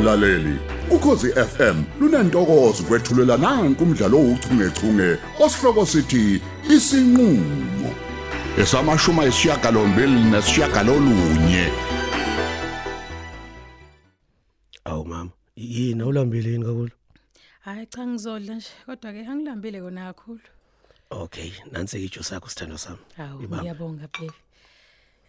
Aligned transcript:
mlaleli 0.00 0.58
ukhosi 0.90 1.28
FM 1.32 1.82
lunantokozo 2.00 2.82
kwethulela 2.82 3.36
nanku 3.36 3.84
umdlalo 3.84 4.18
ouchungechunge 4.18 5.18
osihloko 5.44 5.86
sithi 5.86 6.40
isinqulo 6.74 7.90
esamashuma 8.58 9.24
esishiyagalombili 9.24 10.22
nesishiyagalolunye 10.30 11.66
Awu 14.84 15.04
mama, 15.04 15.30
yini 15.56 16.02
awulambile 16.02 16.50
yini 16.50 16.64
kakhulu? 16.64 16.90
Hayi 17.60 17.86
cha 17.86 18.06
ngizodla 18.06 18.54
nje 18.54 18.66
kodwa 18.86 19.12
ke 19.12 19.26
angilambile 19.26 19.80
kona 19.80 20.12
kakhulu. 20.12 20.40
Okay, 21.10 21.50
nansi 21.72 22.04
ijo 22.04 22.22
sakho 22.22 22.48
sithando 22.48 22.78
sami. 22.78 22.98
Hawu 23.16 23.42
Ibaba. 23.42 23.62
ngiyabonga 23.62 24.08
baby. 24.12 24.32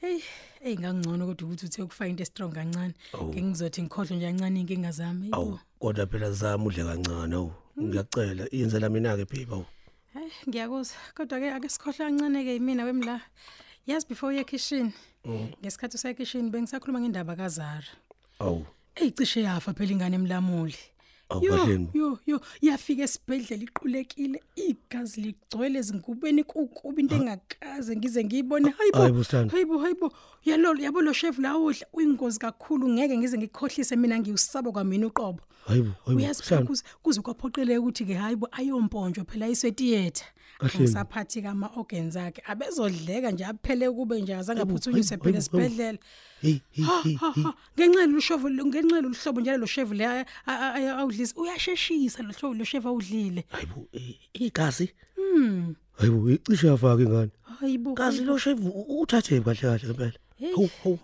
Hey, 0.01 0.19
hey 0.61 0.75
ngangcono 0.77 1.25
kodwa 1.25 1.47
ukuthi 1.47 1.65
uthe 1.65 1.81
ukufa 1.81 2.07
into 2.07 2.25
strong 2.25 2.53
kancane. 2.53 2.93
Awu. 3.13 3.33
Ke 3.33 3.41
ngizothi 3.41 3.81
ngikhohle 3.83 4.15
nje 4.15 4.25
kancane 4.25 4.59
inkinga 4.59 4.91
zami. 4.91 5.29
Awu, 5.31 5.45
yebo. 5.45 5.59
kodwa 5.79 6.05
phela 6.05 6.31
zama 6.31 6.65
udle 6.65 6.83
kancane 6.83 7.35
awu. 7.35 7.51
Ngiyacela 7.77 8.47
iyenzela 8.51 8.89
mina 8.89 9.15
ke 9.15 9.25
babe 9.25 9.53
awu. 9.53 9.65
Hey, 10.13 10.31
ngiyakuzwa 10.49 10.97
kodwa 11.13 11.39
ke 11.39 11.53
ake 11.53 11.69
sikhohle 11.69 11.97
kancane 11.97 12.43
ke 12.43 12.53
yimina 12.57 12.83
wemla. 12.83 13.21
Yes 13.85 14.03
before 14.03 14.33
ye 14.33 14.43
kitchen. 14.43 14.91
Ngesikhathi 15.61 15.95
usa 15.95 16.13
kitchen 16.13 16.49
bengisakhuluma 16.49 16.99
ngendaba 16.99 17.35
kaZara. 17.35 17.85
Awu. 18.39 18.65
Eyicishe 18.95 19.41
yafa 19.45 19.73
phela 19.73 19.91
ingane 19.91 20.15
emlamuli. 20.15 20.81
Awu 21.31 21.43
Yo, 21.45 21.57
kahleni. 21.57 21.87
yo, 21.93 22.19
yo, 22.25 22.41
yafika 22.61 23.03
esibhedlela 23.03 23.63
iqulekile, 23.63 24.43
igazi 24.55 25.21
ligcwele 25.21 25.79
ezingubeni 25.79 26.43
kukuba 26.43 26.99
into 27.01 27.15
engakaze 27.15 27.95
ngize 27.95 28.23
ngiyibone. 28.23 28.69
Hayibo. 28.77 28.97
Hayibo, 28.97 29.23
Sithando. 29.23 29.51
Hayibo, 29.51 29.77
hayibo. 29.79 30.11
Yalo 30.45 30.75
yabo 30.75 31.01
lo 31.01 31.13
chef 31.13 31.39
la 31.39 31.57
udla 31.57 31.85
uyingozi 31.93 32.39
kakhulu 32.39 32.89
ngeke 32.89 33.17
ngize 33.17 33.37
ngikhohlise 33.37 33.95
mina 33.95 34.19
ngiyusaba 34.19 34.71
kwamina 34.71 35.07
uqobo. 35.07 35.39
Hayibo, 35.67 35.91
hayibo. 36.05 36.19
Uyazi 36.21 36.43
phela 36.43 36.61
Sithando. 36.61 36.67
kuze 36.67 36.83
kuze 37.03 37.21
kwaphoqeleka 37.21 37.79
ukuthi 37.79 38.05
ke 38.05 38.13
hayibo 38.13 38.47
ayomponjwa 38.51 39.23
phela 39.25 39.47
iswetiyetha. 39.47 40.25
Ngisaphathi 40.65 41.41
kama 41.41 41.69
organs 41.75 42.15
akhe. 42.15 42.41
Abezodleka 42.45 43.31
nje 43.31 43.45
aphele 43.45 43.89
kube 43.91 44.21
nje 44.21 44.35
azange 44.35 44.59
Hayibo, 44.59 44.75
aphuthunyiswe 44.75 45.17
hayibo, 45.17 45.59
phela 45.59 45.97
ha. 47.43 47.53
ngenxa 47.77 48.05
lushovu 48.07 48.49
ngenxa 48.49 49.01
luhlobo 49.01 49.41
njalo 49.41 49.57
lo 49.57 49.67
chef 49.67 49.91
le 49.91 50.25
awudlisa 50.47 51.33
uyasheshisa 51.37 52.23
lo 52.23 52.33
hlobo 52.33 52.53
lo 52.59 52.65
chef 52.65 52.85
awudlile. 52.85 53.43
Hayibo, 53.49 53.87
eh, 53.93 54.15
igazi. 54.33 54.89
hmm. 55.15 55.75
Hayibo, 55.97 56.29
icishe 56.29 56.67
yafaka 56.67 57.01
ingane. 57.03 57.31
hayibo 57.59 57.93
Kazi 57.93 58.23
lo 58.23 58.39
chef 58.39 58.59
u- 58.59 59.01
uthathe 59.01 59.41
kahle 59.41 59.61
kahle 59.61 59.87
ngempela. 59.87 60.19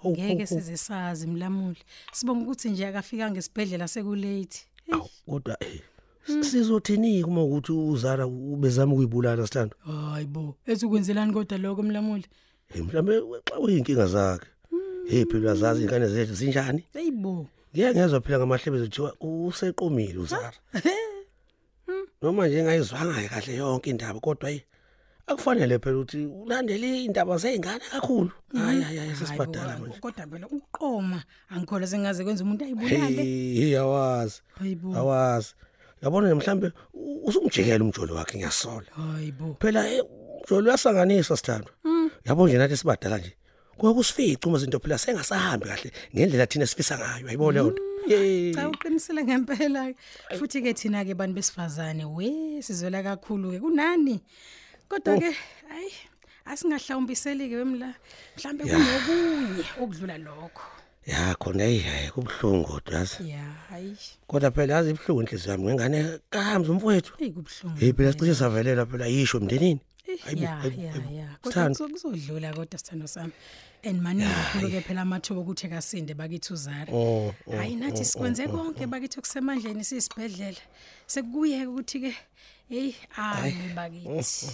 Ngeke 0.06 0.46
size 0.48 0.78
sazi 0.78 1.28
mlamuli. 1.28 1.82
Sibonga 2.14 2.42
ukuthi 2.46 2.70
nje 2.70 2.88
akafika 2.88 3.32
ngesibhedlela 3.32 3.88
sekulate. 3.88 4.66
Kodwa 5.26 5.58
eh. 5.64 5.82
Sizothini 6.28 7.24
uma 7.24 7.44
ukuthi 7.44 7.72
uzara 7.72 8.28
ubezama 8.28 8.94
ukuyibulala 8.94 9.48
sithando? 9.48 9.76
hayibo 9.86 10.56
ezukwenzelani 10.66 11.34
kodwa 11.34 11.58
lokho 11.58 11.84
mlamuli 11.84 12.26
Hey 12.68 12.82
mhlambe 12.82 13.22
xa 13.46 13.60
uyinkinga 13.60 14.08
zakhe. 14.08 14.48
Hey 15.10 15.26
phela 15.26 15.40
uyazazi 15.44 15.84
ingane 15.84 16.08
zethu 16.08 16.34
zinjani? 16.34 16.84
hayibo 16.94 17.48
Ngeke 17.76 18.00
ngezwe 18.00 18.20
phela 18.22 18.38
ngamahlebe 18.40 18.80
kuthiwa 18.80 19.14
useqomile 19.22 20.18
uzara. 20.20 20.58
Noma 22.22 22.48
nje 22.48 22.64
ngayizwanga 22.64 23.30
kahle 23.30 23.56
yonke 23.56 23.90
indaba 23.90 24.20
kodwa 24.20 24.50
hey 24.50 24.60
akufanele 25.28 25.80
phela 25.80 25.98
ukuthi 25.98 26.26
ulandele 26.26 27.04
indaba 27.04 27.38
zeingane 27.38 27.84
kakhulu. 27.92 28.32
Hayi 28.54 28.82
hayi 28.82 28.98
hayi 28.98 29.16
sesibhadala 29.16 29.68
Hayibo, 29.68 29.88
manje. 29.88 30.00
kodwa 30.00 30.28
phela 30.28 30.48
uqoma 30.48 31.24
angikhola 31.50 31.88
sengaze 31.88 32.24
kwenza 32.24 32.44
umuntu 32.44 32.66
ayibulale 32.66 33.24
Hey 33.24 33.56
hey 33.56 33.78
awazi. 33.80 34.42
hayibo 34.60 34.96
Awazi. 34.96 35.54
Yabona 36.02 36.36
mhlambe 36.36 36.72
u- 36.94 37.22
usumjikela 37.28 37.84
umjolo 37.84 38.16
wakhe 38.16 38.38
ngiyasola. 38.38 38.88
hayibo 38.96 39.58
Phela 39.60 39.82
eh, 39.92 40.04
umjolo 40.42 40.68
uyasanganisa 40.70 41.38
sithando. 41.38 41.72
Yabo 42.26 42.48
nje 42.48 42.58
nathi 42.58 42.78
sibadala 42.78 43.18
nje. 43.18 43.34
Kwakusifica 43.78 44.48
uma 44.48 44.58
izinto 44.58 44.80
phela 44.80 44.98
sengasahambi 44.98 45.66
kahle 45.66 45.92
ngendlela 46.16 46.46
thina 46.48 46.66
sifisa 46.66 46.98
ngayo. 46.98 47.28
Ayibona 47.28 47.52
leyo 47.62 47.72
nto. 47.72 47.82
Yey. 48.08 48.54
cha 48.54 48.70
uqinisele 48.70 49.24
ngempela 49.24 49.94
futhi 50.40 50.62
ke 50.62 50.74
thina 50.74 51.04
ke 51.06 51.14
bantu 51.14 51.36
besifazane 51.36 52.06
we 52.06 52.62
sizwela 52.62 53.04
kakhulu 53.04 53.52
ke 53.52 53.60
kunani 53.60 54.22
kodwa 54.88 55.20
ke 55.20 55.36
hayi 55.68 55.92
asingahlawumbiseli 56.46 57.50
ke 57.50 57.56
wemla 57.60 57.94
mhlambe 58.38 58.64
kunokunye 58.64 59.64
okudlula 59.82 60.18
lokho 60.18 60.64
Ya 61.08 61.36
khona 61.40 61.64
hey 61.64 61.78
hey 61.80 62.10
kubhlungu 62.10 62.68
kodwa 62.68 63.00
yazi. 63.00 63.30
ya 63.30 63.44
hayi 63.70 63.96
Kodwa 64.28 64.52
phela 64.52 64.74
yazi 64.74 64.90
ibhlungu 64.90 65.22
inhliziyo 65.22 65.52
yami 65.52 65.64
ngengane 65.66 66.20
kahamza 66.30 66.72
umfowethu. 66.72 67.14
hey 67.18 67.30
kubhlungu 67.32 67.78
Hey 67.80 67.94
phela 67.94 68.12
sicishe 68.14 68.36
savelela 68.36 68.86
phela 68.86 69.06
yisho 69.08 69.38
emndenini. 69.38 69.80
Eh, 70.08 70.20
Hayibo, 70.20 70.44
ya 70.44 70.56
hayibo, 70.56 70.82
ya 70.82 70.92
hayibo. 70.92 71.14
ya 71.16 71.28
kodwa 71.42 71.52
Sithando. 71.52 71.80
kuzo- 71.86 71.90
kuzodlula 72.12 72.54
kodwa 72.54 72.80
sithando 72.80 73.08
sami 73.08 73.32
and 73.84 74.02
maningi 74.02 74.34
kakhulu 74.34 74.70
ke 74.72 74.82
phela 74.82 75.02
amathuba 75.02 75.40
ukuthi 75.42 75.68
kasinde 75.70 76.14
bakithi 76.14 76.54
uzara 76.54 76.94
Oh, 76.94 77.34
oh, 77.48 77.56
hayi 77.58 77.76
nathi 77.76 78.06
sikwenze 78.06 78.48
konke 78.48 78.88
bakithi 78.88 79.20
okusemandleni 79.20 79.84
sisibhedlela 79.84 80.58
sekuyeke 81.08 81.66
ukuthi 81.68 82.00
ke 82.00 82.12
hey 82.70 82.94
ame 83.18 83.74
bakithi 83.76 84.48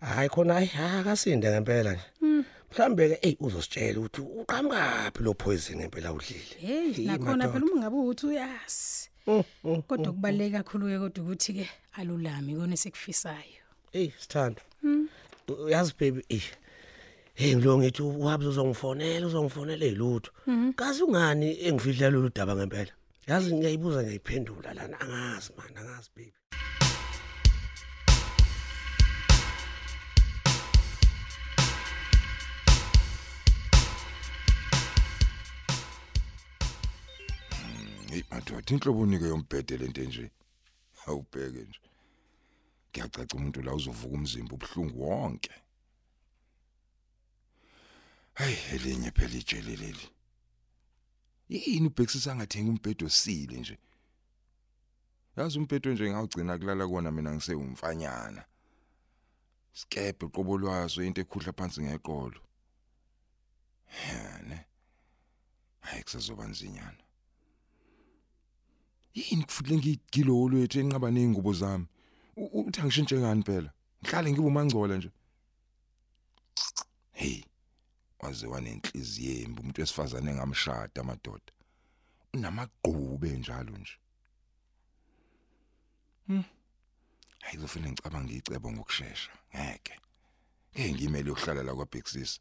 Hayi 0.00 0.28
khona 0.28 0.54
hayi 0.54 0.70
akasinde 0.74 1.50
ngempela 1.50 1.92
nje. 1.92 2.44
Mhlambe 2.72 3.08
ke 3.08 3.18
hey 3.22 3.36
uzositshela 3.40 3.98
ukuthi 4.00 4.20
uqhamukapi 4.20 5.22
lo 5.24 5.34
poison 5.34 5.76
ngempela 5.76 6.12
udlile. 6.12 6.56
hey 6.60 7.06
nakhona 7.06 7.48
phela 7.48 7.66
uma 7.66 7.80
ngabe 7.80 7.96
uthi 7.96 8.26
uyazi 8.26 9.08
Mm, 9.28 9.42
mm. 9.64 9.82
kodwa 9.82 10.12
kubaleka 10.12 10.58
kakhulu 10.62 10.86
ke 10.88 10.98
kodwa 10.98 11.24
ukuthi 11.24 11.52
ke 11.52 11.68
alulami 11.92 12.56
kone 12.56 12.76
sikufisayo 12.76 13.62
Hey 13.92 14.10
sithando. 14.20 14.60
Uyazi 15.48 15.92
baby 16.00 16.24
eh. 16.28 16.42
Hey 17.34 17.56
ngilo 17.56 17.78
ngithi 17.78 18.02
uhabi 18.02 18.46
uzongifonela 18.46 19.26
uzongifonela 19.26 19.84
elutho. 19.86 20.30
Kazi 20.76 21.02
ungani 21.02 21.58
engifihlela 21.66 22.10
lolu 22.10 22.30
daba 22.34 22.56
ngempela? 22.56 22.92
Yazi 23.26 23.54
ngiyayibuza 23.54 24.02
ngiyiphendula 24.02 24.74
lana 24.74 25.00
angazi 25.00 25.50
man 25.56 25.76
angazi 25.76 26.10
baby. 26.16 26.32
Madoda 38.30 38.72
inhlobo 38.74 39.00
unike 39.00 39.24
yombhede 39.24 39.76
lento 39.76 40.02
nje. 40.02 40.30
Awubheke 41.06 41.62
nje. 41.68 41.80
Kuyacaca 42.92 43.34
umuntu 43.36 43.62
la 43.62 43.74
uzovuka 43.74 44.14
umzimba 44.14 44.54
ubhlungu 44.54 45.08
wonke. 45.08 45.50
Hey 48.34 48.56
elinye 48.72 49.10
phela 49.10 49.36
ijele 49.36 49.76
leli. 49.76 50.08
Yini 51.48 51.86
ubhekisisa 51.86 52.36
ngathenga 52.36 52.70
umbhede 52.70 53.04
osile 53.04 53.56
nje. 53.60 53.78
Yazi 55.36 55.58
umbhede 55.58 55.92
nje 55.92 56.10
ngawugcina 56.10 56.58
kulala 56.58 56.88
kona 56.88 57.10
mina 57.10 57.34
ngisewumfanyana. 57.34 58.44
Skebe 59.72 60.26
qobo 60.28 60.58
lwaso 60.58 61.02
into 61.02 61.20
ekhuhla 61.20 61.52
phansi 61.52 61.82
ngeqolo. 61.82 62.40
Yane. 64.08 64.64
Hayi 65.80 66.02
kusazoba 66.02 66.46
nzinyana. 66.46 67.07
Yini 69.14 69.44
kufuthi 69.44 69.76
ngigilo 69.76 70.48
lwethu 70.48 70.80
enqaba 70.80 71.10
nezingubo 71.10 71.52
zami? 71.52 71.86
U- 72.36 72.50
u- 72.52 72.64
uthi 72.66 72.80
angishintshe 72.80 73.18
ngani 73.18 73.42
phela? 73.42 73.70
Ngihlale 74.02 74.32
ngibe 74.32 74.46
umangcola 74.46 74.96
nje. 74.96 75.10
Hey 77.12 77.42
waze 78.20 78.46
wanenhliziyo 78.46 79.32
embi 79.42 79.60
umuntu 79.60 79.80
wesifazane 79.80 80.30
engamshada 80.30 81.00
amadoda. 81.00 81.52
Unamagqube 82.34 83.28
njalo 83.38 83.78
nje. 83.78 83.96
Hm 86.26 86.42
hayi 87.40 87.58
kufanele 87.58 87.90
ngicabanga 87.92 88.32
icebo 88.32 88.72
ngokusheshsha 88.72 89.32
ngeke. 89.54 89.94
Ngeke 90.74 90.92
ngimele 90.94 91.30
ukuhlala 91.30 91.62
la 91.62 91.74
kwaBhexis 91.74 92.40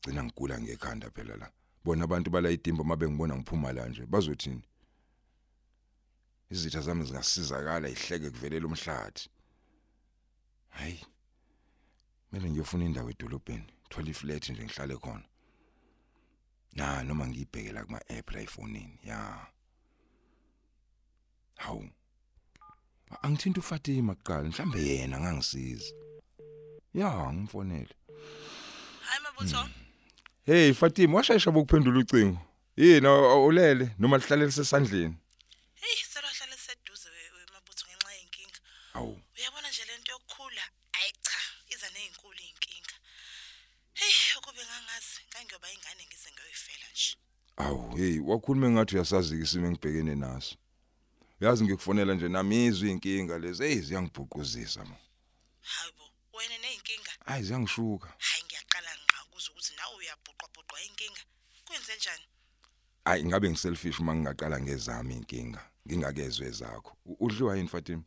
gcina 0.00 0.24
ngigula 0.24 0.60
ngekhanda 0.60 1.10
phela 1.10 1.36
la. 1.36 1.48
Bona 1.84 2.04
abantu 2.04 2.30
bala 2.30 2.50
idimba 2.50 2.84
mabe 2.84 3.08
ngibona 3.08 3.36
ngiphuma 3.36 3.72
la 3.72 3.88
nje 3.88 4.06
bazothini? 4.06 4.62
Izitha 6.50 6.80
zami 6.80 7.04
zingasizakala 7.04 7.88
ihleke 7.88 8.30
kuvelela 8.30 8.66
umhlathi 8.66 9.28
hayi 10.68 11.06
mele 12.32 12.50
ngiyofuna 12.50 12.84
indawo 12.84 13.10
edolobheni 13.10 13.72
thola 13.90 14.10
iflat 14.10 14.48
nje 14.48 14.64
ngihlale 14.64 14.96
khona. 14.96 15.24
Na 16.72 17.02
noma 17.02 17.26
ngiyibhekela 17.26 17.84
kuma 17.84 18.00
app 18.08 18.30
la 18.30 18.40
efonini? 18.40 18.98
Ya. 19.04 19.46
Hawu 21.56 21.90
angithinta 23.22 23.60
uFatima 23.60 24.14
kuqala 24.14 24.48
mhlambe 24.48 24.78
yena 24.88 25.20
ngangisiza 25.20 25.94
ya 26.94 27.32
ngimfonele. 27.32 27.94
Hayi 29.06 29.20
mabutho. 29.24 29.83
Hey 30.46 30.72
Fatima 30.72 31.16
washayisha 31.16 31.50
bokuphendula 31.50 31.98
ucingo 31.98 32.38
Yini 32.76 33.06
u- 33.08 33.46
ulele 33.46 33.90
noma 33.98 34.18
lihlalela 34.18 34.52
sesandleni? 34.52 35.16
Hey, 35.74 35.96
selwahlala 36.12 36.56
seduze 36.56 37.08
wemabutho 37.08 37.86
ngenxa 37.86 38.12
yenkinga. 38.12 38.58
Awu. 38.94 39.20
Uyabona 39.38 39.68
nje 39.68 39.84
lento 39.84 40.12
yokukhula, 40.12 40.62
ayi 40.92 41.12
cha, 41.22 41.38
iza 41.74 41.90
nezinkulu 41.90 42.34
inkinga. 42.50 42.94
Hey, 43.94 44.12
ukube 44.38 44.58
ngangazi, 44.66 45.20
ngangiyoba 45.30 45.68
ingane 45.72 46.06
ngize 46.06 46.30
ngiyoyifela 46.32 46.86
nje. 46.92 47.16
Awu 47.56 47.96
hey 47.96 48.18
wakhuluma 48.18 48.70
ngathi 48.70 48.94
uyasazi 48.96 49.40
isimo 49.40 49.66
engibhekene 49.66 50.14
naso. 50.14 50.56
Yazi 51.40 51.64
ngikufonela 51.64 52.14
nje 52.14 52.28
nami 52.28 52.66
izwi 52.66 52.90
inkinga 52.90 53.38
lezi 53.38 53.62
hey 53.64 53.80
ziyangibhuquzisa 53.80 54.84
ma. 54.84 54.96
Hayibo, 55.60 56.10
wena 56.32 56.58
nezinkinga. 56.58 57.10
Hayi 57.26 57.42
ziyangishuka. 57.44 58.08
Hayi 58.18 58.42
ngiyaqala 58.44 58.90
ngqa 59.04 59.18
ukuze 59.24 59.50
ukuthi 59.50 59.72
nawe 59.76 59.94
uyabhuqwa 59.96 60.48
bhuqwa 60.54 60.82
inkinga. 60.82 61.20
Kwenze 61.94 62.10
njani? 62.10 62.24
Hayi 63.04 63.24
ngabe 63.24 63.50
ngiselfish 63.50 64.00
uma 64.00 64.14
ngingaqala 64.14 64.60
ngezami 64.60 65.14
inkinga 65.14 65.70
ngingakezwe 65.86 66.50
zakho. 66.50 66.96
Udliwa 67.20 67.56
yini 67.56 67.68
Fatima? 67.68 68.02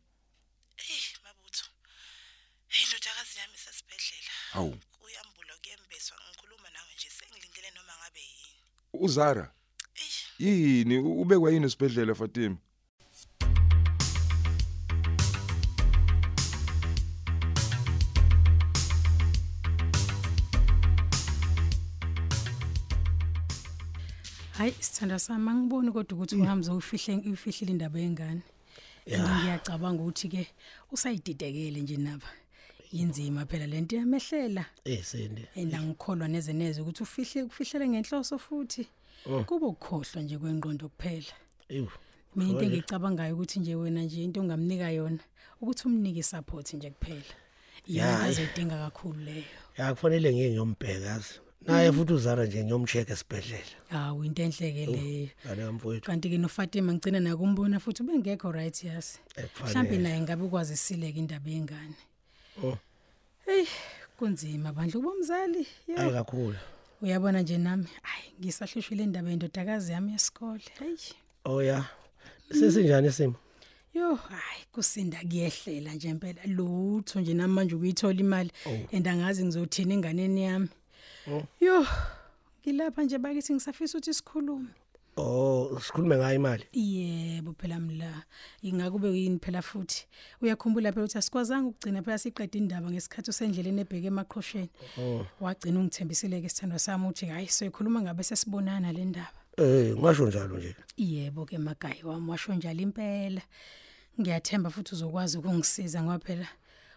Eh, 0.76 1.18
mabutho. 1.24 1.64
Hey, 2.68 2.86
ndodakazi 2.88 3.38
yami 3.38 3.56
sesibhedlela. 3.56 4.32
Awu 4.54 4.76
Kuyambula 5.00 5.54
kuyembeswa 5.62 6.16
ngikhuluma 6.28 6.70
nawe 6.70 6.94
nje 6.94 7.10
sengilindele 7.10 7.70
noma 7.70 7.92
ngabe 8.00 8.20
yini. 8.20 8.62
uzara 8.92 9.52
yini 10.38 10.98
ubekwa 10.98 11.50
yini 11.52 11.66
esibhedlela 11.66 12.14
Fatima? 12.14 12.56
Hayi 24.58 24.74
sithanda 24.80 25.18
sami 25.18 25.50
angiboni 25.50 25.92
kodwa 25.92 26.18
ukuthi 26.18 26.36
uhamza 26.36 26.74
ufihle 26.74 27.30
ufihlile 27.32 27.72
indaba 27.72 27.98
yengane. 27.98 28.42
Ngiyacabanga 29.06 30.02
ukuthi 30.02 30.28
ke 30.28 30.46
usayididekele 30.90 31.80
nje 31.80 31.96
naba. 31.96 32.26
Inzima 32.92 33.46
phela 33.46 33.66
lento 33.66 33.96
yamehlela. 33.96 34.64
Eh 34.84 35.04
Sindi. 35.04 35.46
Enda 35.54 35.82
ngikholwa 35.82 36.28
neze 36.28 36.52
neze 36.52 36.80
ukuthi 36.80 37.02
ufihle 37.02 37.44
kufihlele 37.44 37.88
ngenhloso 37.88 38.38
futhi. 38.38 38.88
Kuba 39.46 39.66
ukukhohlwa 39.66 40.22
nje 40.22 40.38
kwengqondo 40.38 40.88
kuphela. 40.88 41.34
Ewu. 41.68 41.90
Mina 42.36 42.50
into 42.50 42.64
engicabangayo 42.64 43.34
ukuthi 43.34 43.60
nje 43.60 43.74
wena 43.74 44.02
nje 44.02 44.24
into 44.24 44.40
ongamnika 44.40 44.90
yona 44.90 45.22
ukuthi 45.60 45.86
umnike 45.86 46.22
support 46.22 46.74
nje 46.74 46.90
kuphela. 46.90 47.34
Ya, 47.86 48.06
Yena 48.06 48.18
eh. 48.18 48.24
azodinga 48.24 48.78
kakhulu 48.78 49.20
leyo. 49.20 49.44
Ya 49.78 49.94
kufanele 49.94 50.32
ngiye 50.32 50.50
ngiyombhekazi. 50.50 51.40
Naye 51.66 51.92
futhi 51.92 52.12
uzara 52.12 52.46
nje 52.46 52.64
ngiyomcheck 52.64 53.10
esibhedlela. 53.10 53.64
Hawu 53.88 54.24
into 54.24 54.42
enhleke 54.42 54.86
leyo. 54.86 55.28
Ngane 55.46 55.62
kamfowethu. 55.64 56.06
Kanti 56.06 56.30
ke 56.30 56.38
noFatima 56.38 56.92
ngicina 56.92 57.20
nakumbona 57.20 57.80
futhi 57.80 58.02
ubengekho 58.02 58.52
right 58.52 58.84
yasi. 58.84 59.18
Ekufanele. 59.36 59.70
Mhlawumbe 59.70 59.98
naye 59.98 60.20
ngabe 60.20 60.42
ukwazisile 60.44 61.12
ke 61.12 61.18
indaba 61.18 61.50
yengane. 61.50 61.94
Oh. 62.64 62.78
Hey, 63.46 63.66
kunzima 64.18 64.72
bandla 64.72 65.00
kubomzali. 65.00 65.66
Ayi 65.96 66.06
Yo, 66.06 66.10
kakhulu. 66.10 66.56
uyabona 67.02 67.42
nje 67.42 67.58
nami, 67.58 67.86
hayi 68.02 68.32
ngisahlushwile 68.40 69.02
indaba 69.02 69.30
yendodakazi 69.30 69.92
yami 69.92 70.12
yesikole. 70.12 70.62
Hey. 70.78 70.96
Oh 71.44 71.62
ya. 71.62 71.84
Sesinjani 72.50 73.08
isimo? 73.08 73.34
Yo, 73.94 74.14
hayi 74.14 74.64
kusinda 74.72 75.18
kuyehlela 75.20 75.94
nje 75.94 76.08
impela 76.08 76.40
lutho 76.46 77.20
nje 77.20 77.34
namanje 77.34 77.74
ukuyithola 77.74 78.20
imali 78.20 78.50
endangazi 78.90 79.44
ngizothina 79.44 79.94
enganeni 79.94 80.44
yami. 80.44 80.68
Yo, 81.60 81.86
ngilapha 82.62 83.02
nje 83.02 83.18
bakithi 83.18 83.54
ngisafisa 83.54 83.98
ukuthi 83.98 84.14
sikhulume. 84.14 84.68
Oh, 85.16 85.80
sikhulume 85.82 86.16
ngayo 86.16 86.34
imali. 86.34 86.64
Yebo 86.72 87.52
phela 87.52 87.80
mla. 87.80 88.24
Ingakube 88.62 89.08
yini 89.08 89.38
phela 89.38 89.62
futhi. 89.62 90.06
Uyakhumbula 90.42 90.92
phela 90.92 91.04
ukuthi 91.04 91.18
asikwazanga 91.18 91.68
ukugcina 91.68 92.02
phela 92.02 92.18
siqeda 92.18 92.58
indaba 92.58 92.90
ngesikhathi 92.90 93.30
usendleleni 93.30 93.80
ebheke 93.80 94.06
emaqhosheni. 94.06 94.70
Wagcina 95.40 95.80
ungithembisile 95.80 96.40
ke 96.40 96.48
sithandwa 96.48 96.78
sami 96.78 97.08
uthi 97.08 97.26
hayi 97.26 97.48
soyikhuluma 97.48 98.00
ngabe 98.02 98.22
sesibonana 98.22 98.92
le 98.92 99.04
ndaba. 99.04 99.38
Eh, 99.56 99.96
ngasho 99.98 100.26
njalo 100.26 100.58
nje. 100.58 100.76
Yebo 100.96 101.44
ke 101.44 101.58
magayi 101.58 102.02
wami 102.04 102.30
washo 102.30 102.54
njalo 102.54 102.80
impela. 102.80 103.42
Ngiyathemba 104.20 104.70
futhi 104.70 104.94
uzokwazi 104.94 105.38
ukungisiza 105.38 106.02
ngoba 106.02 106.18
phela 106.18 106.48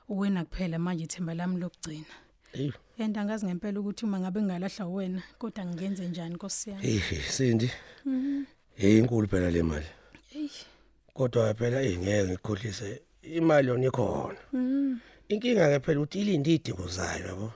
uwena 0.09 0.45
kuphela 0.45 0.79
manje 0.79 1.03
ithemba 1.03 1.33
lami 1.33 1.59
lokugcina. 1.59 2.13
Eyi. 2.53 2.73
Enda 2.99 3.25
ngazi 3.25 3.45
ngempela 3.45 3.79
ukuthi 3.79 4.05
uma 4.05 4.19
ngabe 4.19 4.41
ngalahla 4.41 4.85
wena 4.85 5.21
kodwa 5.39 5.65
ngingenze 5.65 6.07
njani 6.07 6.35
Nkosi 6.35 6.69
yami. 6.69 6.87
Eh, 6.87 7.23
Sindi. 7.29 7.71
Eh, 8.77 8.97
inkulu 8.97 9.27
phela 9.27 9.49
le 9.51 9.63
mali. 9.63 9.85
Ey. 10.35 10.49
Kodwa 11.13 11.53
phela 11.53 11.81
eh 11.81 11.97
ngeke 11.99 12.23
ngikhohlise 12.23 13.01
imali 13.23 13.67
yona 13.67 13.87
ikhona. 13.87 14.39
Inkinga 15.29 15.69
ke 15.71 15.79
phela 15.85 16.01
uthi 16.01 16.21
ilinde 16.21 16.53
idingo 16.53 16.87
zayo 16.87 17.27
yabo. 17.27 17.53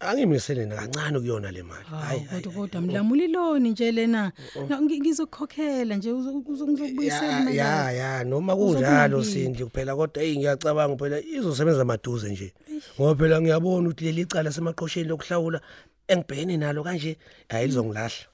Angimisele 0.00 0.66
kancane 0.66 1.18
kuyona 1.20 1.50
le 1.52 1.62
mali. 1.62 1.84
Hayi 1.84 2.20
kodwa 2.20 2.52
kodwa 2.52 2.80
mlamuli 2.80 3.28
loni 3.28 3.70
nje 3.70 3.92
lena 3.92 4.32
Ngi- 4.80 5.00
ngizokukhokhela 5.00 5.96
nje 5.96 6.12
uzo- 6.12 6.42
uzo- 6.46 6.66
ngizokubuyisela 6.68 7.26
Ya 7.32 7.40
imali. 7.40 7.56
ya 7.56 7.64
yakho. 7.66 7.96
ya 7.96 8.24
noma 8.24 8.56
kunjalo 8.56 9.18
Uzokungiphi? 9.18 9.44
Sindi 9.44 9.64
kuphela 9.64 9.96
kodwa 9.96 10.22
hey 10.22 10.36
ngiyacabanga 10.36 10.96
phela 10.96 11.20
izosebenza 11.20 11.84
maduze 11.84 12.28
nje. 12.32 12.52
Ngoba 13.00 13.14
phela 13.14 13.40
ngiyabona 13.40 13.88
ukuthi 13.88 14.04
leli 14.04 14.24
cala 14.26 14.52
semaqhosheni 14.52 15.08
lokuhlawula 15.08 15.60
engibhekene 16.08 16.56
nalo 16.56 16.82
kanje 16.84 17.16
hayi 17.48 17.66
lizongilahla. 17.66 18.26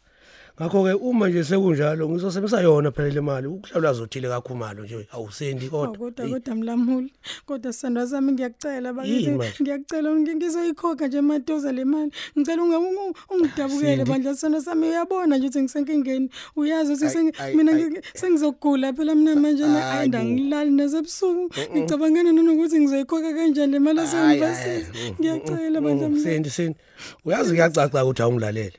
Ngakho 0.60 0.84
ke 0.84 0.92
uma 1.00 1.28
nje 1.28 1.44
sekunjalo 1.44 2.08
ngizosebenzisa 2.08 2.60
yona 2.60 2.90
phela 2.90 3.08
le 3.08 3.20
mali 3.20 3.46
ukuhlawula 3.46 3.92
zothile 3.92 4.28
kakhumalo 4.28 4.84
nje 4.84 5.06
awusendi 5.12 5.68
Hawu, 5.68 5.86
kodwa. 5.86 5.98
kodwa 5.98 6.24
Hey, 6.26 6.34
kodwa 6.34 6.54
mlamuli 6.54 7.12
kodwa 7.46 7.72
sisandwa 7.72 8.06
sami 8.06 8.32
ngiyakucela 8.32 8.92
bakithi 8.92 9.24
Yini 9.24 9.36
manje? 9.36 9.54
ngiyakucela 9.62 10.10
ngi- 10.10 10.34
ngizoyikhokha 10.36 11.06
nje 11.08 11.20
madoza 11.20 11.72
le 11.72 11.84
mali 11.84 12.12
ngicela 12.38 12.62
unge- 12.62 12.76
unge- 12.76 13.14
ungidabukele 13.30 13.96
Sindi. 13.96 14.10
bandla 14.10 14.34
sisandwa 14.34 14.60
sami 14.60 14.86
uyabona 14.88 15.36
nje 15.36 15.46
ukuthi 15.46 15.62
ngisenkingeni 15.62 16.30
uyazi 16.56 16.92
ukuthi 16.92 17.06
Ay, 17.06 17.12
sengi- 17.12 17.34
ay, 17.38 17.54
mina 17.54 17.72
ay. 17.72 17.82
ngi- 17.84 18.02
sengizogula 18.14 18.92
phela 18.92 19.14
mina 19.14 19.36
manje 19.36 19.62
na 19.66 19.90
Ay, 19.92 19.98
ayenda 19.98 20.18
bo. 20.18 20.24
ngilali 20.24 20.70
nasebusuku 20.70 21.50
ngicabangana 21.76 22.32
nanokuthi 22.32 22.80
ngizoyikhokha 22.80 23.32
kanjani 23.34 23.72
le 23.72 23.78
mali 23.78 23.98
Hayi, 24.00 24.10
hayi, 24.12 24.42
aseyunivesithi 24.44 25.08
mm, 25.08 25.16
ngiyacela 25.20 25.80
mm, 25.80 25.86
bandla 25.86 26.08
mm, 26.08 26.14
mla 26.14 26.22
Sendi 26.24 26.50
sendi. 26.50 26.78
Uyazi 27.24 27.50
kuyacaca 27.50 28.04
ukuthi 28.04 28.22
awungilalele. 28.22 28.72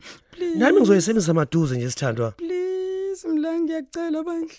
Nami 0.60 0.78
ngizoyisebenzisa 0.80 1.34
maduze 1.34 1.74
nje 1.78 1.90
sithandwa. 1.92 2.28
please 2.40 3.22
mla 3.28 3.52
ngiyacela 3.62 4.20
bandla. 4.28 4.58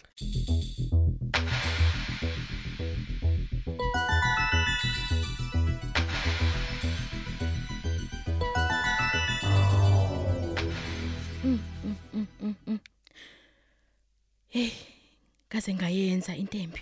Kaze 15.49 15.75
ngayenza 15.75 16.37
intembi. 16.37 16.81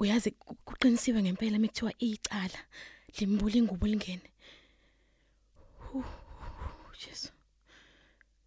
Uyazi 0.00 0.30
ku- 0.30 0.56
kuqinisiwe 0.66 1.22
ngempela 1.22 1.58
mekuthiwa 1.62 1.92
icala 1.98 2.60
limbula 3.18 3.54
ingubo 3.60 3.86
lingene 3.86 4.28
Hu, 5.78 5.98
hu, 6.00 6.21
Jesu. 7.02 7.30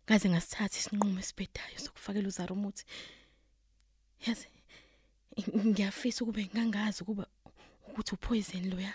Kaze 0.06 0.30
ngasithatha 0.30 0.78
isinqumo 0.80 1.20
esibhedayo 1.20 1.78
sokufakela 1.84 2.28
uzara 2.28 2.52
umuthi. 2.54 2.84
Yazi 4.26 4.48
ng- 5.38 5.66
ngiyafisa 5.72 6.20
ukube 6.24 6.42
ngangazi 6.54 7.00
ukuba 7.04 7.26
ukuthi 7.88 8.12
upoison 8.16 8.66
loya. 8.72 8.94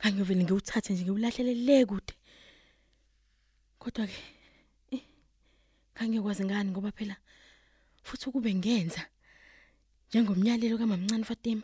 Ngangivele 0.00 0.42
ngiwuthathe 0.44 0.92
nje 0.92 1.02
ngiwulahlele 1.04 1.54
le 1.66 1.76
kude. 1.90 2.14
Kodwa 3.80 4.06
ke 4.10 4.20
ngangiyokwazi 5.94 6.42
ngani 6.44 6.70
ngoba 6.70 6.90
phela 6.96 7.16
futhi 8.02 8.24
ukube 8.28 8.50
ngenza? 8.54 9.02
Njengomnyalelo 10.08 10.78
kamamncane 10.80 11.24
Fatima 11.24 11.62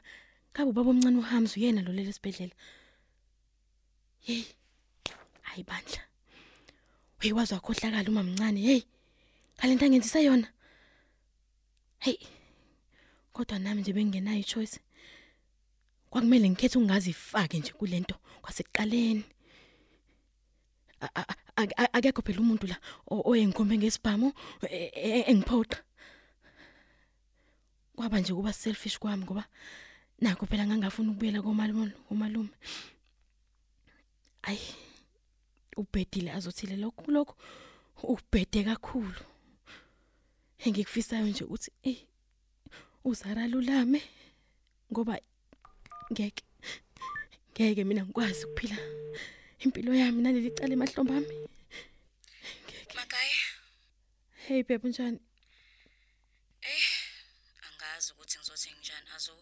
kabe 0.53 0.71
ubaba 0.71 0.91
omncane 0.91 1.19
uHamza 1.19 1.57
uyena 1.57 1.81
lo 1.83 1.93
leli 1.93 2.13
sibedlela 2.13 2.55
hey 4.27 4.45
hayi 5.49 5.63
bandla. 5.69 6.03
Hey 7.21 7.33
wazi 7.33 7.55
wakhohlakala 7.55 8.09
uma 8.11 8.23
mncane 8.23 8.61
hey. 8.61 8.83
Kalento 9.57 9.85
angenzisa 9.85 10.21
yona 10.21 10.49
hey 11.99 12.19
kodwa 13.33 13.59
nami 13.59 13.81
nje 13.81 13.93
bengenayo 13.93 14.39
ichoice. 14.41 14.81
Kwakumele 16.11 16.51
ngikhethe 16.51 16.79
ungazifake 16.79 17.59
nje 17.59 17.73
kulento 17.73 18.15
kwasekuqaleni. 18.43 19.25
A- 21.01 21.11
a- 21.15 21.35
a- 21.57 21.77
a- 21.77 21.93
akekho 21.93 22.23
phela 22.23 22.41
umuntu 22.41 22.67
la 22.67 22.77
o- 23.11 23.23
oyengikhombe 23.31 23.77
ngesibhamu 23.79 24.33
e- 24.71 24.91
e- 24.95 25.25
engiphoqa. 25.31 25.83
Kwaba 27.97 28.21
nje 28.21 28.33
kuba 28.35 28.53
selfish 28.53 28.99
kwami 28.99 29.25
ngoba 29.25 29.45
nakho 30.21 30.47
phela 30.47 30.67
ngangafuna 30.67 31.11
ukubuyela 31.11 31.43
komalume 31.43 31.93
komalume. 32.09 32.51
Ayi. 34.43 34.61
Ubhedile 35.77 36.31
azothile 36.33 36.77
lokho 36.77 37.11
lokho 37.11 37.35
ubhede 38.03 38.65
kakhulu. 38.65 39.23
Engikufisayo 40.65 41.27
nje 41.27 41.45
ukuthi 41.45 41.71
eh 41.91 41.99
uzara 43.05 43.47
lulame 43.47 44.01
ngoba 44.91 45.15
ngeke 46.13 46.45
ngeke 47.53 47.85
mina 47.85 48.03
ngikwazi 48.05 48.45
ukuphila 48.45 48.79
impilo 49.65 49.95
yami 49.95 50.23
naleli 50.23 50.51
cala 50.57 50.73
emahlombe 50.77 51.13
ami. 51.17 51.37
Magaye, 52.97 53.37
hey 54.45 54.63
bebe 54.63 54.89
njani? 54.89 55.21
Angazi 57.67 58.13
ukuthi 58.13 58.39
ngizothi 58.39 58.71
njani 58.81 59.09
azo. 59.17 59.37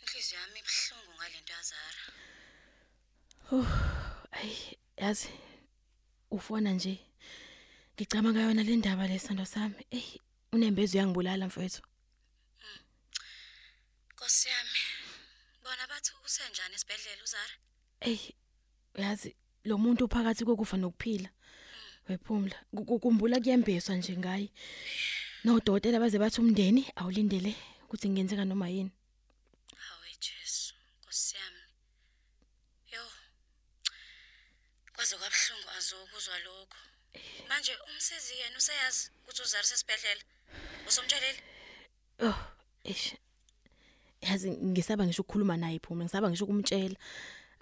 Inhliziyo 0.00 0.40
yami 0.40 0.58
ibhlungu 0.60 1.12
ngalento 1.16 1.52
yazara. 1.56 2.02
ayi 4.38 4.81
yazi 5.02 5.28
ufona 6.30 6.70
nje. 6.72 6.94
Ngicabanga 7.94 8.40
yona 8.40 8.62
le 8.62 8.76
ndaba 8.76 9.06
lesando 9.06 9.44
sami. 9.44 9.74
Ey 9.90 10.06
unembezo 10.52 10.98
yangibulala 10.98 11.46
mfethu. 11.46 11.82
Nkosi 14.12 14.48
yami. 14.48 14.80
Bona 15.64 15.84
bathi 15.90 16.10
usenjani 16.26 16.74
esibhedlela 16.74 17.22
uzara? 17.24 17.54
ey 18.00 18.18
yazi 18.98 19.30
lo 19.64 19.78
muntu 19.78 20.08
phakathi 20.08 20.44
kokufa 20.44 20.76
nokuphila. 20.76 21.30
Wephumla. 22.08 22.56
Ku- 22.74 22.84
kukumbula 22.84 23.40
kuyembeswa 23.40 23.94
nje 23.96 24.16
ngaye. 24.16 24.48
Nodokotela 25.44 25.98
baze 26.00 26.18
bathi 26.18 26.40
umndeni 26.40 26.82
awulindele 26.96 27.54
ukuthi 27.84 28.08
ngenzeka 28.10 28.44
noma 28.44 28.68
yini 28.68 28.90
Hawe 29.76 30.08
Jesu, 30.24 30.74
Nkosi 31.02 31.36
yami. 31.36 31.62
Yo. 32.92 33.02
Kwaze 35.02 35.16
kwabhlungu 35.16 35.68
azokuzwa 35.78 36.38
lokho. 36.38 36.78
Manje 37.48 37.72
umsizi 37.90 38.34
yena 38.40 38.56
useyazi 38.58 39.10
ukuthi 39.22 39.42
uzara 39.42 39.64
sesibhedlela. 39.64 40.22
Usomtshelile? 40.88 41.42
oh 42.20 42.38
eish 42.84 43.14
yazi 44.20 44.50
ngisaba 44.50 45.04
ngisho 45.06 45.22
ukukhuluma 45.22 45.56
naye 45.56 45.78
phumla 45.82 46.04
ngisaba 46.04 46.30
ngisho 46.30 46.44
ukumtshela 46.44 46.96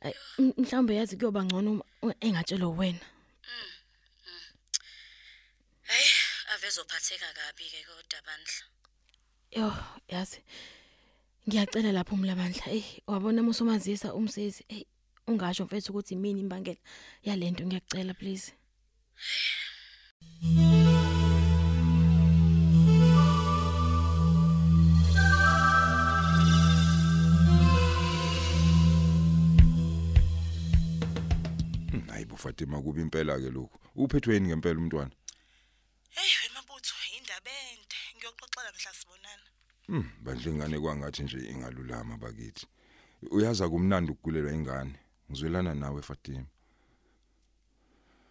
Ay, 0.03 0.13
m- 0.39 0.53
mhlawumbe 0.59 0.95
yazi 0.95 1.17
kuyoba 1.17 1.45
ngcono 1.45 1.83
uma 2.03 2.15
engatshelo 2.21 2.71
wena 2.77 3.01
Hayi, 5.89 6.11
avezophatheka 6.55 7.29
kabi 7.33 7.65
ke 7.73 7.81
kodwa 7.89 8.21
bandla. 8.27 8.65
yo 9.57 9.67
yazi 10.09 10.41
ngiyacela 11.49 11.93
lapho 11.93 12.15
umlamandla 12.15 12.63
hey 12.69 12.85
wabona 13.07 13.43
musomazisa 13.43 14.13
umsisi 14.15 14.65
hey 14.69 14.85
ungasho 15.31 15.65
mfethu 15.65 15.91
ukuthi 15.93 16.15
imini 16.15 16.41
imbangela 16.41 16.81
yalento 17.23 17.67
ngiyacela 17.67 18.15
please 18.15 18.53
Hmm, 31.91 32.09
hayi 32.09 32.25
bo 32.25 32.37
Fatima 32.37 32.83
kuba 32.83 33.01
impela 33.01 33.39
ke 33.39 33.51
lokho 33.51 33.79
uphethwe 33.97 34.35
yini 34.35 34.49
ngempela 34.49 34.79
umntwana 34.79 35.11
Hey, 36.11 36.31
wemabutho 36.43 36.95
indaba 37.19 37.51
ende. 37.73 37.97
Ngiyoxoxela 38.17 38.71
mhla 38.73 38.93
sibonana. 38.99 39.49
Hmm, 39.87 40.11
bandle 40.25 40.51
ingane 40.51 40.81
kwangathi 40.81 41.23
nje 41.23 41.39
ingalulama 41.51 42.17
bakithi. 42.17 42.67
Uyaza 43.31 43.69
kumnandi 43.69 44.13
ukugulelwa 44.13 44.53
ingane. 44.53 44.95
Ngizwelana 45.31 45.75
nawe 45.75 46.03
Fatima. 46.03 46.47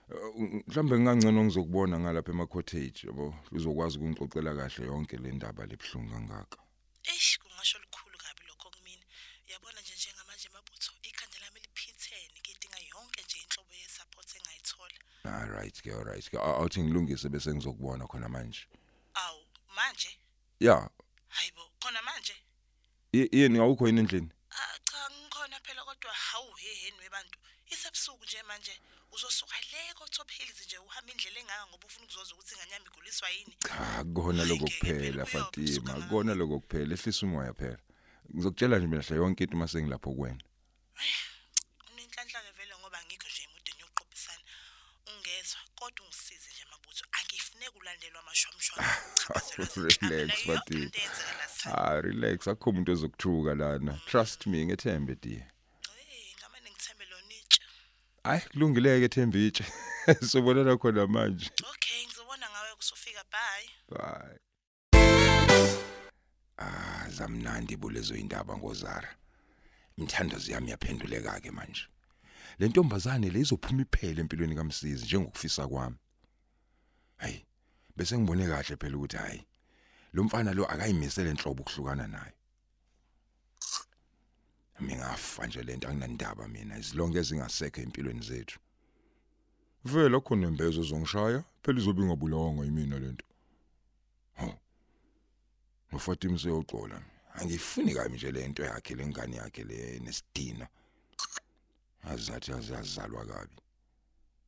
Uh, 0.10 0.36
Mhlambe 0.68 0.96
ngingangcono 1.00 1.44
ngizokubona 1.44 2.00
ngalapha 2.00 2.32
ema 2.32 2.48
cottage 2.48 3.08
yabo 3.08 3.36
uzokwazi 3.52 3.98
ukungixoxela 3.98 4.56
kahle 4.56 4.86
yonke 4.86 5.18
le 5.18 5.32
ndaba 5.32 5.66
lebhlungu 5.66 6.12
kangaka. 6.12 6.58
Eish, 7.04 7.40
kungasho 7.40 7.78
likhulu 7.80 8.18
kabi 8.18 8.42
lokho 8.48 8.70
kumina. 8.70 9.04
Uyabona 9.48 9.82
nje 9.82 9.94
njengamanje 9.96 10.50
mabutho, 10.54 10.92
ikhanda 11.04 11.38
lami 11.40 11.60
liphithene, 11.60 12.40
ngidinga 12.42 12.80
yonke 12.94 13.22
nje 13.24 13.38
inhlobo 13.44 13.74
yesupport 13.74 14.30
engayithola. 14.36 14.98
Ah 15.24 15.46
right 15.46 15.82
ke 15.82 15.94
all 15.94 16.04
right. 16.04 16.30
Ke 16.30 16.38
awuthi 16.38 16.84
ngilungise 16.84 17.30
bese 17.30 17.54
ngizokubona 17.54 18.08
khona 18.08 18.30
manje. 18.30 18.66
Awu, 19.14 19.42
manje? 19.76 20.10
Yeah, 20.60 20.90
Hayibo, 21.28 21.62
khona 21.80 22.02
manje? 22.02 22.34
i- 23.14 23.30
yini 23.32 23.60
awukho 23.60 23.88
yini 23.88 24.00
endlini? 24.00 24.30
Ah 24.52 24.78
cha 24.84 25.10
ngikhona 25.10 25.60
phela 25.60 25.84
kodwa 25.84 26.14
hawu 26.14 26.49
heheni 27.90 28.22
webantu. 28.22 28.24
Isebusuku 28.24 28.24
nje 28.26 28.44
manje 28.44 28.80
uzosuka 29.12 29.56
le 29.72 29.94
ko-top 29.94 30.30
hills 30.32 30.66
nje 30.66 30.78
uhamba 30.78 31.12
indlela 31.12 31.40
engaka 31.40 31.68
ngoba 31.68 31.88
ufuna 31.88 32.06
ukuzoza 32.06 32.34
ukuthi 32.34 32.56
ingane 32.56 32.74
yami 32.74 32.86
iguliswa 32.86 33.30
yini. 33.30 33.56
Cha, 33.60 34.04
kona 34.14 34.44
Hayi, 34.44 34.50
lokho 34.50 34.64
ngeke 34.64 34.86
phela, 34.86 35.26
kuphela 35.26 35.26
kuyobe 35.26 35.26
Fatima, 35.26 35.68
kusuka 35.68 35.94
ngaphi? 35.98 36.10
kona 36.10 36.34
lokho 36.36 36.60
kuphela 36.60 36.94
ehlisa 36.94 37.26
umoya 37.26 37.54
phela. 37.54 37.80
Ngizokutshela 38.34 38.78
nje 38.78 38.88
mina 38.88 39.02
hle 39.02 39.16
yonke 39.18 39.44
into 39.44 39.58
mase 39.58 39.82
ngilapho 39.82 40.12
kuwena. 40.14 40.44
Unenhlanhla 41.92 42.52
vele 42.58 42.74
ngoba 42.80 43.00
ngikho 43.06 43.28
nje 43.28 43.44
emudeni 43.44 43.80
yokuqophisana. 43.82 44.44
Ungezwa 45.10 45.62
kodwa 45.76 46.06
ungisize 46.06 46.50
nje 46.54 46.66
mabutho. 46.72 47.06
Angifuneki 47.18 47.78
ulandelwa 47.80 48.20
amashwamshwam. 48.22 48.86
Relax 50.10 50.42
Fatima. 50.46 50.92
Ah 51.66 52.02
relax 52.02 52.48
akho 52.48 52.70
umuntu 52.70 52.92
ozokuthuka 52.92 53.56
lana. 53.56 54.00
Trust 54.06 54.48
me 54.48 54.66
ngethembe 54.66 55.16
dear. 55.16 55.48
Hey, 56.08 56.34
ngamane 56.40 56.70
ngithembe 56.72 57.06
lo 57.06 57.18
nitshe. 57.28 57.62
Hayi 58.30 58.42
kulungileke 58.52 59.10
Thembitshe. 59.10 59.66
Sobonana 60.30 60.78
khona 60.78 61.08
manje. 61.08 61.50
Okay, 61.74 62.06
ngizobona 62.06 62.46
ngawe 62.50 62.76
kusufika. 62.76 63.24
Bye. 63.32 63.70
Bye. 63.90 64.40
Ah 66.58 67.10
zamnandi 67.10 67.78
bulezo 67.78 68.16
indaba 68.16 68.58
ngozara. 68.58 69.16
Imthandazo 69.98 70.52
yami 70.52 70.72
yaphenduleka 70.72 71.40
ke 71.42 71.52
manje. 71.52 71.88
Le 72.60 72.68
ntombazane 72.68 73.30
le 73.30 73.40
izophuma 73.40 73.82
iphele 73.82 74.22
empilweni 74.22 74.56
kaMsizi 74.56 75.06
njengokufisa 75.06 75.68
kwami. 75.68 75.98
Hayi, 77.18 77.46
bese 77.96 78.18
ngibone 78.18 78.48
kahle 78.48 78.76
phela 78.76 78.98
ukuthi 78.98 79.18
hayi. 79.18 79.48
Lo 80.14 80.24
mfana 80.24 80.54
lo 80.54 80.66
akayimisele 80.66 81.30
enhlobo 81.30 81.62
ukuhlukana 81.62 82.08
naye. 82.08 82.34
Mingafa 84.80 85.48
nje 85.48 85.64
lento 85.64 85.88
anginandaba 85.88 86.48
mina 86.48 86.78
izilonke 86.78 87.18
ezingasekho 87.20 87.82
empilweni 87.82 88.22
zethu. 88.22 88.60
Vela 89.86 90.20
khona 90.20 90.48
imbezo 90.48 90.84
zongishaya 90.84 91.44
phela 91.62 91.80
izobe 91.80 92.02
ingabulawanga 92.02 92.64
yimina 92.64 93.00
lento. 93.00 93.26
Hawu. 94.36 94.54
Ufatima 95.92 96.38
seyoxola. 96.40 97.02
Angifuni 97.34 97.94
kabi 97.94 98.16
nje 98.16 98.32
lento 98.32 98.64
yakhe 98.64 98.96
lengane 98.96 99.36
yakhe 99.36 99.64
le 99.64 100.00
nesidina. 100.00 100.68
Azathi 102.04 102.52
azazalwa 102.52 103.26
kabi. 103.26 103.58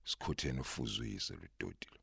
Sikhutheni 0.06 0.60
ufuzuyise 0.60 1.34
lo 1.34 1.48
dodi 1.60 1.88
lo. 1.92 2.00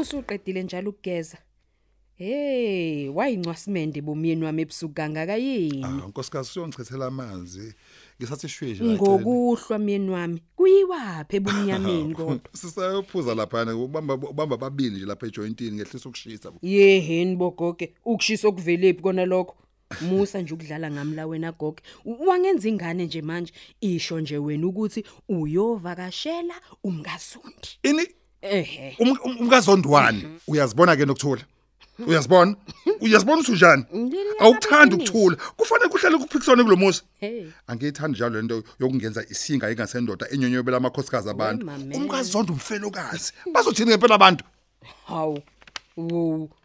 Usuqedile 0.00 0.62
njalo 0.62 0.90
ukugeza. 0.90 1.38
Hey, 2.16 3.08
wayincwasimende 3.08 4.00
bomyeni 4.02 4.44
wami 4.44 4.62
ebusuku 4.62 4.94
kangaka 4.94 5.36
yini? 5.36 5.84
Ah, 5.84 6.08
nkosikazi 6.08 6.58
uyongichithela 6.58 7.06
amanzi. 7.06 7.74
Ngisathi 8.18 8.48
shweshe 8.48 8.84
Ngokuhlwa 8.84 9.78
myeni 9.78 10.10
wami. 10.10 10.42
Kuyiwaphi 10.56 11.36
ebumnyameni 11.36 12.14
kodwa? 12.18 12.50
Sisayophuza 12.52 13.34
lapha 13.34 13.74
ubamba 13.74 14.14
ubamba 14.14 14.56
babili 14.56 14.96
nje 14.96 15.06
lapha 15.06 15.26
ejointini 15.26 15.76
ngehlisa 15.76 16.08
ukushisa. 16.08 16.52
Yeheni 16.62 17.36
bogoke, 17.36 17.94
ukushisa 18.04 18.48
okuvelephi 18.48 19.02
kona 19.02 19.24
lokho. 19.24 19.56
Musa 20.00 20.42
nje 20.42 20.54
ukudlala 20.54 20.90
ngamla 20.90 21.26
wena 21.26 21.52
gogo. 21.52 21.80
Wangenza 22.04 22.68
ingane 22.68 23.04
nje 23.06 23.22
manje. 23.22 23.52
Isho 23.80 24.20
nje 24.20 24.38
wena 24.38 24.66
ukuthi 24.66 25.04
uyovakashela 25.28 26.54
umkazundi. 26.84 27.70
Ini 27.82 28.06
Ehhe. 28.42 28.96
um- 28.98 29.18
um- 29.24 29.36
umkazondwani 29.40 30.24
uyazibona 30.48 30.96
ke 30.96 31.04
nokuthula. 31.04 31.42
Uyazibona? 32.06 32.56
Uyazibona 33.00 33.40
ukuthi 33.40 33.52
unjani? 33.52 33.84
Awukuthanda 34.40 34.96
ukuthula. 34.96 35.36
Kufanele 35.56 35.88
kuhlale 35.90 36.18
kuphikiswane 36.18 36.62
kulomusa. 36.64 37.02
Hey. 37.20 37.46
Angiyithandi 37.66 38.16
njalo 38.16 38.36
lento 38.40 38.62
yokungenza 38.80 39.24
isinga 39.30 39.70
ingasendoda 39.70 40.26
enyonyobela 40.32 40.76
amakhosikazi 40.76 41.28
abantu. 41.30 41.66
mame. 41.66 41.96
Umkazondo 41.96 42.52
umfelokazi. 42.52 43.32
Bazothini 43.52 43.90
ngempela 43.90 44.14
abantu? 44.14 44.44
Hawu. 45.06 45.42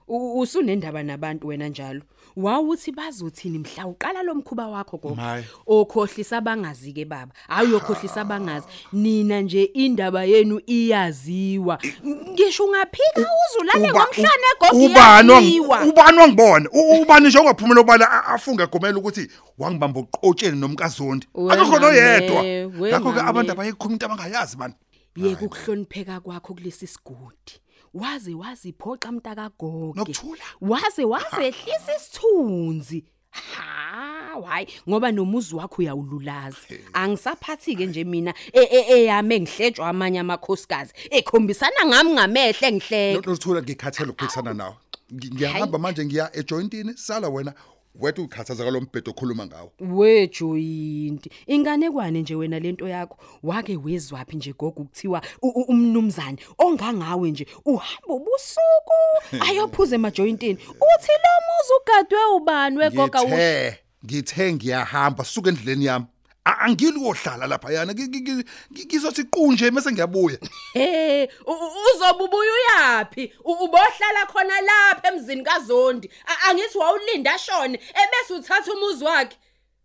Wo, 0.07 0.17
U- 0.17 0.39
usunendaba 0.39 1.03
nabantu 1.03 1.47
wena 1.47 1.67
njalo. 1.67 2.01
Wawuthi 2.35 2.91
bazothini 2.91 3.59
mhla? 3.59 3.87
Uqala 3.87 4.23
lo 4.23 4.35
mkhuba 4.35 4.67
wakho 4.67 4.97
gogo. 4.97 5.15
Maye. 5.15 5.45
okhohlisa 5.67 6.37
abangazi 6.37 6.93
ke 6.93 7.05
baba. 7.05 7.31
Hayi 7.47 7.67
uyokhohlisa 7.69 8.21
abangazi. 8.21 8.67
Nina 8.93 9.41
nje 9.41 9.63
indaba 9.63 10.23
yenu 10.25 10.61
iyaziwa. 10.67 11.79
Ngisho 12.05 12.63
ungaphika 12.65 13.21
uzulale 13.49 13.89
Uba- 13.89 13.99
ngomhlane 14.05 14.47
gogo 14.59 14.85
ubani 14.85 15.29
wang- 15.31 15.41
iyaziwa. 15.41 15.85
ubani 15.85 16.17
wangibona? 16.19 16.69
U- 16.73 17.01
ubani 17.01 17.27
nje 17.27 17.39
ongaphumela 17.39 17.81
ubala 17.81 18.11
a- 18.11 18.25
afunge 18.33 18.67
gomela 18.67 18.97
ukuthi 18.97 19.27
wangibamba 19.57 19.99
uqotsheni 19.99 20.59
nomkazondi? 20.59 21.27
Wena 21.33 21.61
akukho 21.61 21.79
noyedwa 21.79 22.43
me, 22.43 22.65
wena 22.65 22.99
ngakho 22.99 23.13
ke 23.13 23.19
abantu 23.21 23.47
me. 23.47 23.51
abayikhuluma 23.53 23.93
into 23.93 24.05
abangayazi 24.05 24.57
man. 24.57 24.73
Yeke 25.15 25.45
ukuhlonipheka 25.45 26.19
kwakho 26.19 26.53
kulesi 26.53 26.87
sigodi. 26.87 27.59
Waze 27.95 28.33
waziphoqa 28.33 29.11
mntaka 29.11 29.49
gogo 29.59 29.93
Nokuthula. 29.95 30.43
waze 30.61 31.03
wazehlisa 31.03 31.91
isithunzi. 31.97 33.05
Ha 33.31 34.41
hayi 34.47 34.67
ngoba 34.89 35.11
nomuzi 35.11 35.55
wakho 35.55 35.81
uyawululaza. 35.81 36.57
Angisaphathi 36.93 37.75
ke 37.75 37.85
nje 37.85 38.03
mina 38.03 38.33
e- 38.53 38.67
e- 38.71 38.93
eyame 38.99 39.39
ngihletshwa 39.39 39.89
amanye 39.89 40.19
amakhosikazi 40.19 40.93
ekhombisana 41.11 41.85
ngami 41.87 42.11
ngamehle 42.11 42.71
ngihleka 42.71 43.27
nokuthula 43.27 43.61
ngikhathele 43.61 44.09
ukuphikisana 44.11 44.53
nawe. 44.53 44.75
Ngi- 45.13 45.31
ngiyahamba 45.33 45.77
manje 45.79 46.05
ngiya 46.05 46.35
ejointini 46.35 46.97
sala 46.97 47.29
wena 47.29 47.53
wethu 47.99 48.23
ukhathaza 48.23 48.63
kalombhedo 48.63 49.11
okhuluma 49.11 49.45
ngawo. 49.45 49.71
Wejoyinti 49.79 51.29
inganekwane 51.47 52.21
nje 52.21 52.35
wena 52.35 52.59
lento 52.59 52.87
yakho? 52.87 53.17
Wake 53.43 53.77
wezwaphi 53.77 54.35
nje 54.37 54.53
gogo 54.53 54.81
ukuthiwa 54.81 55.21
u- 55.41 55.47
u- 55.47 55.65
umnumzane 55.67 56.37
ongangawe 56.57 57.31
nje? 57.31 57.47
Uhamba 57.65 58.13
ubusuku 58.13 58.97
ayophuza 59.49 59.95
emajoyintini. 59.95 60.53
Uthi 60.63 61.11
lo 61.23 61.33
muzi 61.45 61.73
ugadwe 61.81 62.19
ubani? 62.35 62.77
Wegoga 62.77 63.21
u- 63.23 63.27
ngithe 63.27 63.79
ngithe 64.05 64.53
ngiyahamba 64.53 65.23
suka 65.25 65.49
endleleni 65.49 65.85
yami. 65.85 66.05
A- 66.45 66.59
angili 66.65 66.99
kohlala 66.99 67.47
lapha 67.47 67.71
yana 67.73 67.93
Ngi- 67.93 68.07
ngi- 68.07 68.21
ngi- 68.21 68.45
ngi- 68.71 68.85
ngizothi 68.85 69.23
qunje 69.23 69.71
bese 69.71 69.91
ngiyabuya. 69.91 70.37
He 70.73 71.23
u- 71.47 71.51
u- 71.51 71.71
uzobubuya 71.95 72.51
uyapi 72.53 73.33
U- 73.43 73.57
ubohlala 73.65 74.25
khona 74.31 74.61
lapha 74.61 75.07
emzini 75.09 75.43
kaZondi. 75.43 76.09
A- 76.27 76.49
angithi 76.49 76.77
wawulinda 76.77 77.33
ashone 77.33 77.79
ebese 78.01 78.33
uthatha 78.33 78.73
umuzi 78.73 79.03
wakhe. 79.03 79.37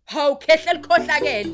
Hawu 0.05 0.35
khehle 0.37 0.73
likhohlakele. 0.73 1.53